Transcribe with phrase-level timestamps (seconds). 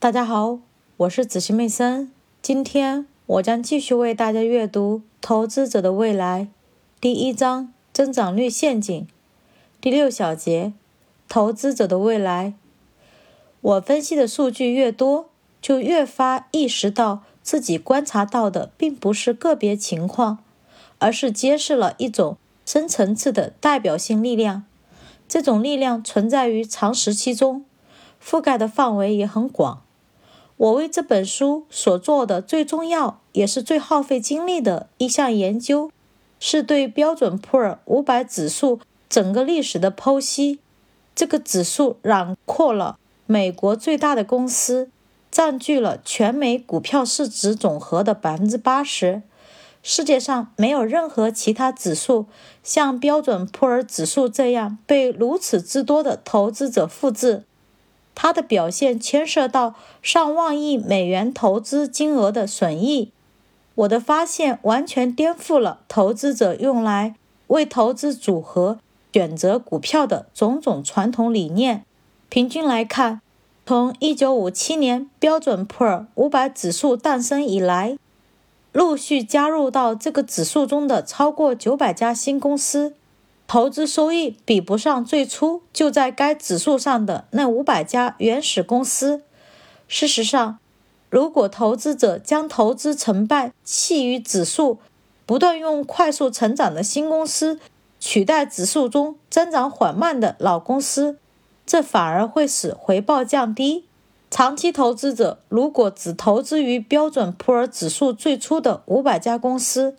[0.00, 0.60] 大家好，
[0.96, 2.10] 我是子熙妹森。
[2.40, 6.44] 今天我将继续为大家阅读《投资者的未来》
[7.02, 9.06] 第一章“增长率陷阱”
[9.78, 10.72] 第六小节
[11.28, 12.54] “投资者的未来”。
[13.60, 15.28] 我分析的数据越多，
[15.60, 20.38] 就越发意识到自己观察到的并不是个别情况，
[20.98, 24.64] 而是揭示了一种深层次的代表性力量。
[25.28, 27.66] 这种力量存在于长时期中，
[28.24, 29.82] 覆盖的范围也很广。
[30.60, 35.90] 我为这本书所做的最重要也是最耗费精力的一项研究，
[36.38, 40.58] 是对标准普尔五百指数整个历史的剖析。
[41.14, 44.90] 这个指数囊括了美国最大的公司，
[45.30, 49.22] 占据了全美股票市值总和的百分之八十。
[49.82, 52.26] 世界上没有任何其他指数
[52.62, 57.44] 像标准普尔指数这样被如此之多的投资者复制。
[58.14, 63.10] 它的表现牵涉到上万亿美元投资金额的损益。
[63.76, 67.14] 我的发现完全颠覆了投资者用来
[67.46, 68.78] 为投资组合
[69.12, 71.84] 选择股票的种种传统理念。
[72.28, 73.20] 平均来看，
[73.64, 77.96] 从1957年标准普尔500指数诞生以来，
[78.72, 82.94] 陆续加入到这个指数中的超过900家新公司。
[83.52, 89.24] 投资收益比不上最初就在该指数上的那五百家原始公司。
[89.88, 90.60] 事实上，
[91.08, 94.78] 如果投资者将投资成败弃于指数，
[95.26, 97.58] 不断用快速成长的新公司
[97.98, 101.18] 取代指数中增长缓慢的老公司，
[101.66, 103.86] 这反而会使回报降低。
[104.30, 109.96] 长期投资者如果只投资于标准普尔指数最初的五百家公司，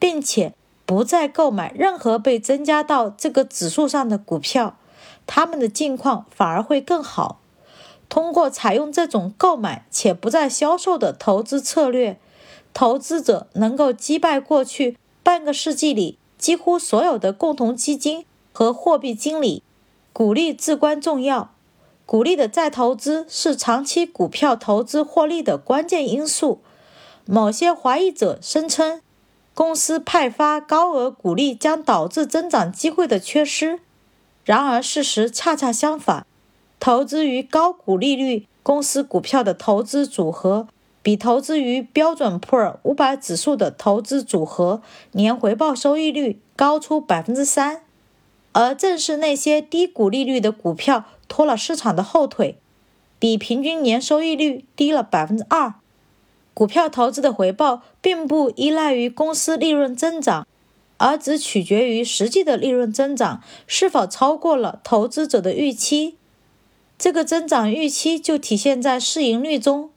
[0.00, 0.52] 并且
[0.90, 4.76] 不再购买任何被增加到这个指数上的股票，
[5.24, 7.38] 他们的境况反而会更好。
[8.08, 12.18] 通过采用这种购买且不再销售的投资策略，
[12.74, 19.62] 投资者能够击败过去半个世纪里几乎所有的共同基金和货币经理。
[20.12, 21.52] 鼓励至关重要，
[22.04, 26.60] 鼓励的再投资是长期股票投资获利的关键因素。
[27.26, 29.00] 某些怀疑者声称。
[29.60, 33.80] 公司派发高额股利将导致增长机会的缺失。
[34.42, 36.24] 然而，事实恰恰相反。
[36.78, 40.66] 投资于高股利率公司股票的投资组合，
[41.02, 44.80] 比投资于标准普尔五百指数的投资组合
[45.12, 47.82] 年回报收益率高出百分之三。
[48.52, 52.56] 而正是那些低股利率的股票拖了市场的后腿，
[53.18, 55.74] 比平均年收益率低了百分之二。
[56.60, 60.46] 股票投资的回报并不依赖于公司利润增长，
[60.98, 66.16] 而只取决于实际的利润增长是否超过了投资者的预期。
[66.98, 69.88] 这个增长预期就体现在市盈率中。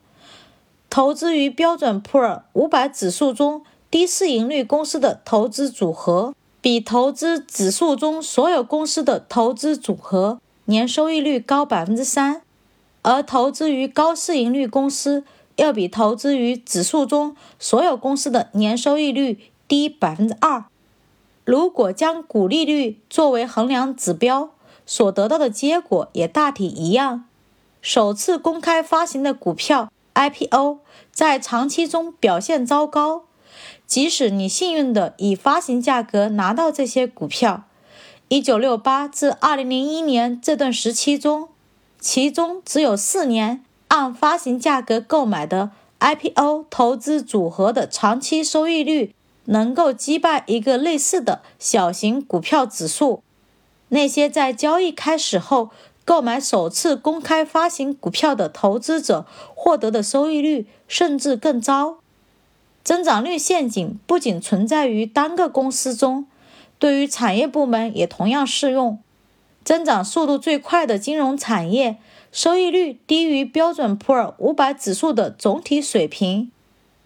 [0.88, 12.40] 投资于标准普尔五百指数中低市盈率公司的投资组合，比投资指数中所有公司的投资组合年收益率高百分之三，
[13.02, 15.24] 而投资于高市盈率公司。
[15.56, 19.38] 要比投资于指数中所有公司的年收益率
[19.68, 20.64] 低百分之二。
[21.44, 24.50] 如果将股利率作为衡量指标，
[24.86, 27.26] 所得到的结果也大体一样。
[27.82, 30.78] 首次公开发行的股票 IPO
[31.12, 33.24] 在长期中表现糟糕，
[33.86, 37.64] 即使你幸运地以发行价格拿到这些股票。
[38.30, 41.48] 1968至2001年这段时期中，
[42.00, 43.62] 其中只有四年。
[43.94, 53.22] 按发行价格购买的 IPO 投资组合的长期收益率能够击败一个类似的小型股票指数。
[53.90, 55.70] 那些在交易开始后
[56.04, 61.98] 购买首次公开发行股票的投资者获得的收益率甚至更糟。
[62.82, 66.26] 增长率陷阱不仅存在于单个公司中，
[66.80, 68.98] 对于产业部门也同样适用。
[69.62, 71.96] 增长速度最快的金融产业。
[72.34, 76.50] 收益率低于标准普尔五百指数的总体水平，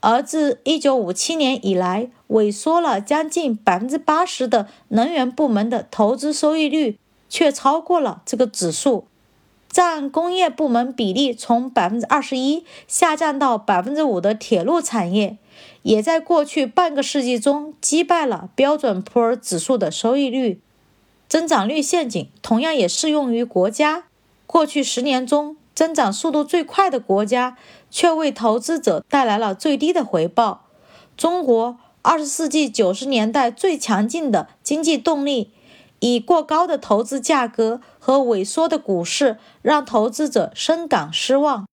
[0.00, 6.98] 而自1957年以来，萎缩了将近百分之八十的能源部门的投资收益率
[7.28, 9.04] 却超过了这个指数。
[9.68, 15.36] 占工业部门比例从百分之二十一下降到百分之五的铁路产业，
[15.82, 20.58] 也在过去半个世纪中击败了标准普尔指数的收益率。
[21.28, 24.04] 增长率陷阱同样也适用于国家。
[24.48, 27.58] 过去十年中，增长速度最快的国家
[27.90, 30.64] 却为投资者带来了最低的回报。
[31.18, 35.52] 中国，二十世纪九十年代最强劲的经济动力，
[36.00, 41.66] 以过高的投资价格和萎缩的股市，让投资者深感失望。